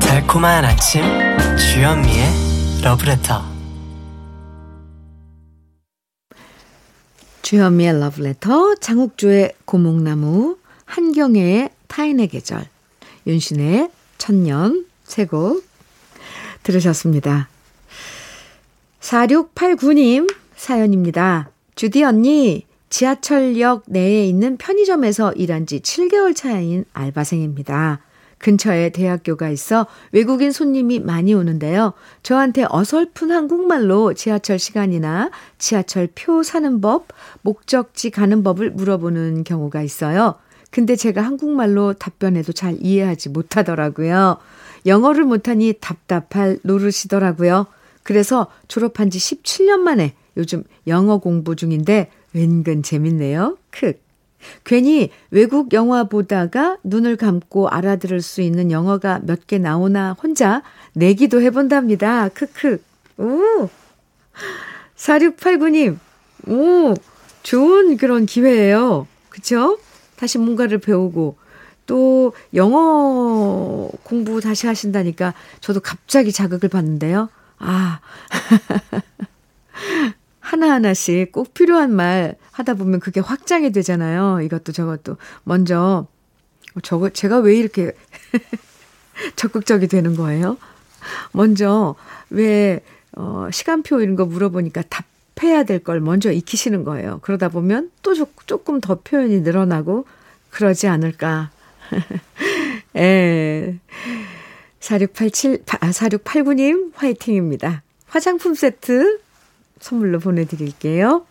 달콤한 0.00 0.64
아침 0.64 1.02
주현미의 1.56 2.24
러브레터 2.82 3.58
주현미의 7.42 7.98
러브레터, 8.00 8.74
장욱주의 8.74 9.52
고목나무, 9.64 10.57
한경애의 10.88 11.70
타인의 11.86 12.28
계절, 12.28 12.66
윤신의 13.26 13.90
천년, 14.16 14.86
세곡 15.04 15.64
들으셨습니다. 16.62 17.48
4689님 19.00 20.34
사연입니다. 20.56 21.50
주디 21.74 22.02
언니, 22.02 22.66
지하철역 22.90 23.84
내에 23.86 24.26
있는 24.26 24.56
편의점에서 24.56 25.32
일한 25.34 25.66
지 25.66 25.80
7개월 25.80 26.34
차인 26.34 26.84
알바생입니다. 26.94 28.00
근처에 28.38 28.90
대학교가 28.90 29.50
있어 29.50 29.86
외국인 30.12 30.52
손님이 30.52 31.00
많이 31.00 31.34
오는데요. 31.34 31.92
저한테 32.22 32.64
어설픈 32.68 33.30
한국말로 33.30 34.14
지하철 34.14 34.58
시간이나 34.58 35.30
지하철 35.58 36.08
표 36.14 36.42
사는 36.42 36.80
법, 36.80 37.08
목적지 37.42 38.10
가는 38.10 38.42
법을 38.42 38.70
물어보는 38.70 39.44
경우가 39.44 39.82
있어요. 39.82 40.36
근데 40.70 40.96
제가 40.96 41.22
한국말로 41.22 41.94
답변해도 41.94 42.52
잘 42.52 42.76
이해하지 42.80 43.30
못하더라고요. 43.30 44.38
영어를 44.86 45.24
못하니 45.24 45.74
답답할 45.80 46.58
노릇이더라고요. 46.62 47.66
그래서 48.02 48.46
졸업한 48.68 49.10
지 49.10 49.18
17년 49.18 49.78
만에 49.78 50.14
요즘 50.36 50.64
영어 50.86 51.18
공부 51.18 51.56
중인데 51.56 52.10
은근 52.36 52.82
재밌네요. 52.82 53.56
크. 53.70 53.94
괜히 54.64 55.10
외국 55.32 55.72
영화 55.72 56.04
보다가 56.04 56.78
눈을 56.84 57.16
감고 57.16 57.68
알아들을 57.68 58.22
수 58.22 58.40
있는 58.40 58.70
영어가 58.70 59.20
몇 59.24 59.46
개 59.46 59.58
나오나 59.58 60.12
혼자 60.12 60.62
내기도 60.92 61.40
해본답니다. 61.42 62.28
크크. 62.28 62.80
오! 63.18 63.68
4689님, 64.96 65.98
오! 66.46 66.94
좋은 67.42 67.96
그런 67.96 68.26
기회예요. 68.26 69.06
그쵸? 69.28 69.78
다시 70.18 70.38
뭔가를 70.38 70.78
배우고, 70.78 71.36
또 71.86 72.34
영어 72.54 73.88
공부 74.02 74.40
다시 74.40 74.66
하신다니까 74.66 75.32
저도 75.60 75.80
갑자기 75.80 76.32
자극을 76.32 76.68
받는데요. 76.68 77.30
아. 77.58 78.00
하나하나씩 80.40 81.32
꼭 81.32 81.52
필요한 81.52 81.92
말 81.94 82.36
하다 82.52 82.74
보면 82.74 83.00
그게 83.00 83.20
확장이 83.20 83.70
되잖아요. 83.70 84.40
이것도 84.42 84.72
저것도. 84.72 85.16
먼저, 85.44 86.06
저거, 86.82 87.10
제가 87.10 87.38
왜 87.38 87.56
이렇게 87.56 87.92
적극적이 89.36 89.88
되는 89.88 90.16
거예요? 90.16 90.56
먼저, 91.32 91.94
왜, 92.30 92.82
어, 93.12 93.48
시간표 93.52 94.00
이런 94.00 94.16
거 94.16 94.24
물어보니까 94.24 94.82
답 94.88 95.04
해야 95.42 95.62
될 95.62 95.78
걸 95.80 96.00
먼저 96.00 96.30
익히시는 96.32 96.84
거예요. 96.84 97.20
그러다 97.22 97.48
보면 97.48 97.90
또 98.02 98.14
조금 98.46 98.80
더 98.80 98.96
표현이 98.96 99.40
늘어나고 99.40 100.06
그러지 100.50 100.86
않을까. 100.88 101.50
에. 102.96 103.78
4687, 104.80 105.62
아, 105.80 105.90
4689님, 105.90 106.92
화이팅입니다. 106.94 107.82
화장품 108.06 108.54
세트 108.54 109.20
선물로 109.80 110.18
보내드릴게요. 110.20 111.26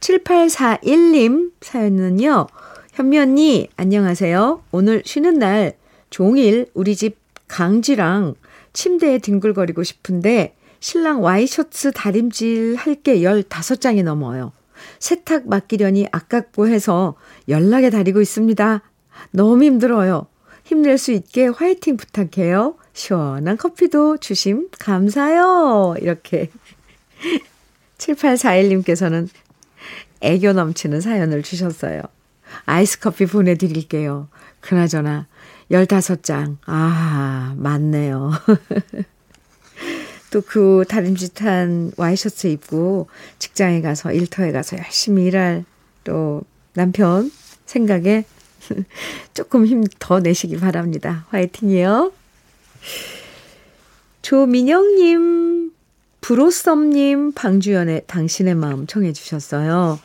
7841님 0.00 1.52
사연은요. 1.60 2.46
현미 2.92 3.18
언니, 3.18 3.68
안녕하세요. 3.76 4.62
오늘 4.70 5.02
쉬는 5.04 5.38
날 5.38 5.74
종일 6.10 6.66
우리 6.74 6.96
집 6.96 7.16
강지랑 7.48 8.34
침대에 8.72 9.18
뒹굴거리고 9.18 9.82
싶은데 9.82 10.55
신랑 10.86 11.20
와이셔츠 11.20 11.90
다림질 11.90 12.76
할 12.76 12.94
게 13.02 13.16
15장이 13.18 14.04
넘어요. 14.04 14.52
세탁 15.00 15.48
맡기려니 15.48 16.06
아깝고 16.12 16.68
해서 16.68 17.16
연락에 17.48 17.90
다리고 17.90 18.20
있습니다. 18.20 18.82
너무 19.32 19.64
힘들어요. 19.64 20.28
힘낼 20.62 20.96
수 20.96 21.10
있게 21.10 21.48
화이팅 21.48 21.96
부탁해요. 21.96 22.76
시원한 22.92 23.56
커피도 23.56 24.18
주심 24.18 24.68
감사요. 24.78 25.96
이렇게 26.00 26.50
7841님께서는 27.98 29.28
애교 30.20 30.52
넘치는 30.52 31.00
사연을 31.00 31.42
주셨어요. 31.42 32.00
아이스 32.64 33.00
커피 33.00 33.26
보내드릴게요. 33.26 34.28
그나저나 34.60 35.26
15장. 35.68 36.58
아, 36.66 37.54
많네요. 37.56 38.30
또 40.36 40.42
그 40.42 40.84
다림짓한 40.86 41.92
와이셔츠 41.96 42.48
입고 42.48 43.08
직장에 43.38 43.80
가서 43.80 44.12
일터에 44.12 44.52
가서 44.52 44.76
열심히 44.76 45.24
일할 45.24 45.64
또 46.04 46.42
남편 46.74 47.32
생각에 47.64 48.26
조금 49.32 49.64
힘 49.64 49.84
더 49.98 50.20
내시기 50.20 50.58
바랍니다. 50.58 51.24
화이팅이요. 51.30 52.12
조민영님, 54.20 55.72
브로썸님, 56.20 57.32
방주연의 57.32 58.02
당신의 58.06 58.56
마음 58.56 58.86
청해 58.86 59.14
주셨어요. 59.14 59.98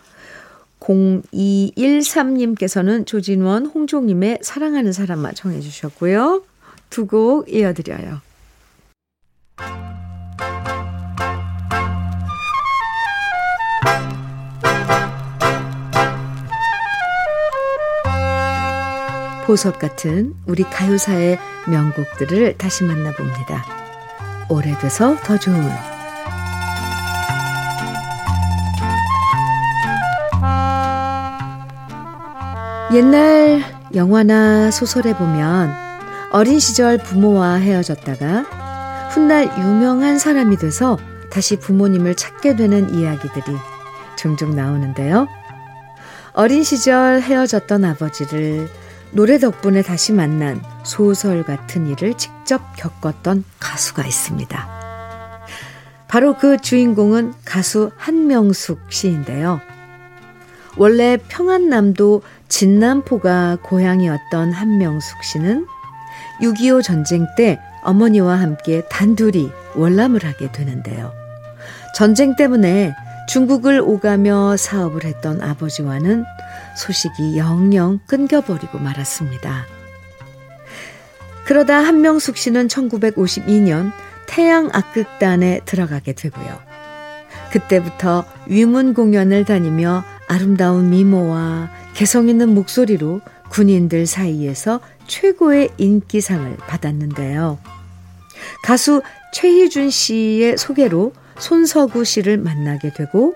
0213님께서는 0.80 3.06
조진원, 3.06 3.66
홍종님의 3.66 4.40
사랑하는 4.42 4.94
사람만 4.94 5.36
청해 5.36 5.60
주셨고요. 5.60 6.46
두 6.90 7.06
곡 7.06 7.54
이어드려요. 7.54 8.22
보석 19.52 19.80
같은 19.80 20.34
우리 20.48 20.64
가요사의 20.64 21.38
명곡들을 21.68 22.58
다시 22.58 22.86
만나봅니다. 22.86 23.66
오래돼서 24.48 25.18
더 25.26 25.38
좋은 25.38 25.62
옛날 32.94 33.62
영화나 33.94 34.72
소설에 34.72 35.14
보면 35.14 35.74
어린 36.32 36.58
시절 36.62 36.98
부모와 36.98 37.56
헤어졌다가 37.56 39.10
훗날 39.10 39.52
유명한 39.60 40.18
사람이 40.18 40.56
돼서 40.60 40.98
다시 41.30 41.58
부모님을 41.58 42.16
찾게 42.16 42.56
되는 42.56 42.96
이야기들이 42.96 43.58
종종 44.16 44.56
나오는데요. 44.56 45.28
어린 46.32 46.64
시절 46.64 47.20
헤어졌던 47.20 47.84
아버지를 47.84 48.70
노래 49.14 49.40
덕분에 49.40 49.82
다시 49.82 50.14
만난 50.14 50.62
소설 50.84 51.44
같은 51.44 51.88
일을 51.88 52.14
직접 52.16 52.62
겪었던 52.78 53.44
가수가 53.60 54.06
있습니다. 54.06 54.82
바로 56.08 56.38
그 56.38 56.58
주인공은 56.58 57.34
가수 57.46 57.92
한명숙 57.98 58.80
씨인데요. 58.90 59.60
원래 60.78 61.18
평안남도 61.28 62.22
진남포가 62.48 63.58
고향이었던 63.62 64.54
한명숙 64.54 65.24
씨는 65.24 65.68
6.25 66.42 66.84
전쟁 66.84 67.28
때 67.36 67.60
어머니와 67.84 68.40
함께 68.40 68.84
단둘이 68.90 69.52
월남을 69.76 70.24
하게 70.24 70.52
되는데요. 70.52 71.12
전쟁 71.96 72.36
때문에 72.36 72.94
중국을 73.32 73.80
오가며 73.80 74.58
사업을 74.58 75.06
했던 75.06 75.42
아버지와는 75.42 76.26
소식이 76.76 77.38
영영 77.38 78.02
끊겨버리고 78.06 78.78
말았습니다. 78.78 79.66
그러다 81.46 81.78
한명숙 81.78 82.36
씨는 82.36 82.68
1952년 82.68 83.94
태양 84.28 84.70
악극단에 84.74 85.62
들어가게 85.64 86.12
되고요. 86.12 86.60
그때부터 87.54 88.26
위문 88.48 88.94
공연을 88.94 89.46
다니며 89.46 90.04
아름다운 90.28 90.90
미모와 90.90 91.70
개성 91.94 92.28
있는 92.28 92.54
목소리로 92.54 93.22
군인들 93.50 94.08
사이에서 94.08 94.82
최고의 95.08 95.70
인기상을 95.78 96.58
받았는데요. 96.68 97.60
가수 98.62 99.02
최희준 99.34 99.90
씨의 99.90 100.58
소개로 100.58 101.14
손서구 101.40 102.04
씨를 102.06 102.38
만나게 102.38 102.92
되고 102.94 103.36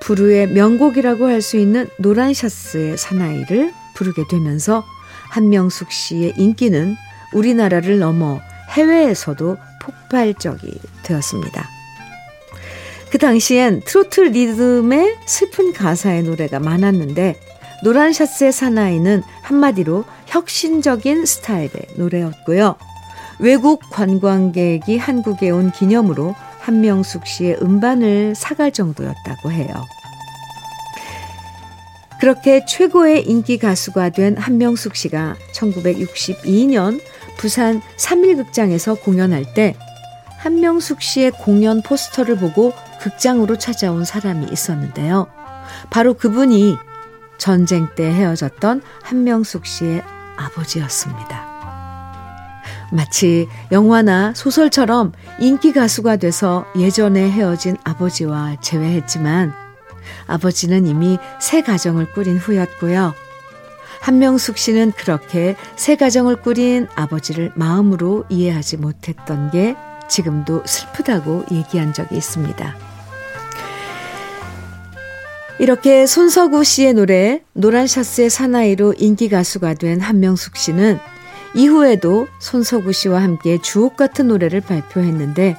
부르의 0.00 0.48
명곡이라고 0.48 1.26
할 1.26 1.42
수 1.42 1.56
있는 1.56 1.88
노란 1.98 2.34
샤스의 2.34 2.98
사나이를 2.98 3.72
부르게 3.94 4.22
되면서 4.30 4.84
한명숙 5.30 5.90
씨의 5.90 6.34
인기는 6.36 6.96
우리나라를 7.32 7.98
넘어 7.98 8.40
해외에서도 8.70 9.56
폭발적이 9.82 10.80
되었습니다. 11.02 11.68
그 13.10 13.18
당시엔 13.18 13.82
트로트 13.86 14.20
리듬의 14.20 15.16
슬픈 15.26 15.72
가사의 15.72 16.24
노래가 16.24 16.60
많았는데 16.60 17.40
노란 17.82 18.12
샤스의 18.12 18.52
사나이는 18.52 19.22
한마디로 19.42 20.04
혁신적인 20.26 21.24
스타일의 21.24 21.70
노래였고요. 21.96 22.76
외국 23.40 23.80
관광객이 23.90 24.98
한국에 24.98 25.50
온 25.50 25.70
기념으로 25.70 26.34
한명숙 26.68 27.26
씨의 27.26 27.56
음반을 27.62 28.34
사갈 28.34 28.72
정도였다고 28.72 29.50
해요. 29.50 29.86
그렇게 32.20 32.66
최고의 32.66 33.26
인기 33.26 33.56
가수가 33.56 34.10
된 34.10 34.36
한명숙 34.36 34.94
씨가 34.94 35.36
1962년 35.54 37.00
부산 37.38 37.80
3일극장에서 37.96 39.02
공연할 39.02 39.54
때 39.54 39.76
한명숙 40.40 41.00
씨의 41.00 41.30
공연 41.30 41.80
포스터를 41.80 42.36
보고 42.36 42.74
극장으로 43.00 43.56
찾아온 43.56 44.04
사람이 44.04 44.48
있었는데요. 44.52 45.26
바로 45.88 46.12
그분이 46.12 46.74
전쟁 47.38 47.88
때 47.94 48.04
헤어졌던 48.04 48.82
한명숙 49.02 49.64
씨의 49.64 50.02
아버지였습니다. 50.36 51.47
마치 52.90 53.48
영화나 53.70 54.32
소설처럼 54.34 55.12
인기 55.40 55.72
가수가 55.72 56.16
돼서 56.16 56.66
예전에 56.76 57.30
헤어진 57.30 57.76
아버지와 57.84 58.56
재회했지만 58.60 59.52
아버지는 60.26 60.86
이미 60.86 61.18
새 61.40 61.62
가정을 61.62 62.12
꾸린 62.12 62.38
후였고요. 62.38 63.14
한명숙 64.00 64.58
씨는 64.58 64.92
그렇게 64.92 65.56
새 65.76 65.96
가정을 65.96 66.36
꾸린 66.36 66.86
아버지를 66.94 67.52
마음으로 67.56 68.24
이해하지 68.28 68.78
못했던 68.78 69.50
게 69.50 69.76
지금도 70.08 70.62
슬프다고 70.64 71.44
얘기한 71.50 71.92
적이 71.92 72.16
있습니다. 72.16 72.76
이렇게 75.58 76.06
손석우 76.06 76.62
씨의 76.62 76.94
노래 76.94 77.42
노란 77.52 77.88
샤스의 77.88 78.30
사나이로 78.30 78.94
인기 78.96 79.28
가수가 79.28 79.74
된 79.74 80.00
한명숙 80.00 80.56
씨는 80.56 81.00
이후에도 81.54 82.28
손석우 82.40 82.92
씨와 82.92 83.22
함께 83.22 83.58
주옥 83.58 83.96
같은 83.96 84.28
노래를 84.28 84.60
발표했는데 84.60 85.56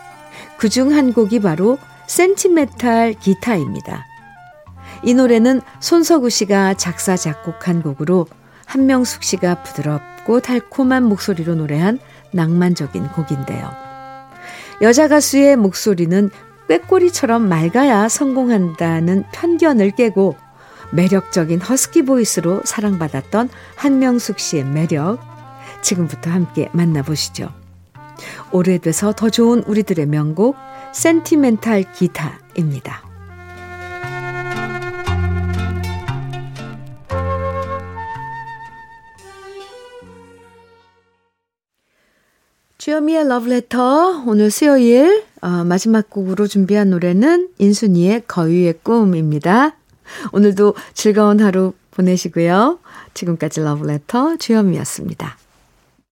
그 0.57 0.69
중 0.69 0.91
한 0.91 1.13
곡이 1.13 1.39
바로 1.39 1.77
센티메탈 2.07 3.13
기타입니다. 3.13 4.05
이 5.03 5.13
노래는 5.13 5.61
손석우 5.79 6.29
씨가 6.29 6.73
작사 6.75 7.15
작곡한 7.15 7.81
곡으로 7.81 8.27
한명숙 8.65 9.23
씨가 9.23 9.63
부드럽고 9.63 10.41
달콤한 10.41 11.03
목소리로 11.03 11.55
노래한 11.55 11.99
낭만적인 12.33 13.07
곡인데요. 13.09 13.71
여자 14.81 15.07
가수의 15.07 15.55
목소리는 15.55 16.29
꾀꼬리처럼 16.67 17.47
맑아야 17.47 18.07
성공한다는 18.09 19.23
편견을 19.31 19.91
깨고 19.91 20.35
매력적인 20.91 21.61
허스키 21.61 22.03
보이스로 22.03 22.61
사랑받았던 22.63 23.49
한명숙 23.75 24.39
씨의 24.39 24.65
매력 24.65 25.19
지금부터 25.81 26.29
함께 26.29 26.69
만나보시죠. 26.73 27.53
오래돼서 28.51 29.13
더 29.13 29.29
좋은 29.29 29.63
우리들의 29.63 30.05
명곡 30.05 30.55
센티멘탈 30.93 31.91
기타입니다. 31.93 33.09
주여미의 42.77 43.27
러브레터 43.27 44.23
오늘 44.25 44.49
수요일 44.49 45.25
어, 45.41 45.63
마지막 45.65 46.09
곡으로 46.09 46.47
준비한 46.47 46.89
노래는 46.89 47.49
인순이의 47.57 48.23
거위의 48.27 48.79
꿈입니다. 48.83 49.75
오늘도 50.31 50.75
즐거운 50.93 51.41
하루 51.41 51.73
보내시고요. 51.91 52.79
지금까지 53.13 53.59
러브레터 53.59 54.37
주현미였습니다. 54.37 55.37